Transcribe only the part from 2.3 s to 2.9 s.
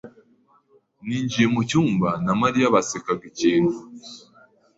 Mariya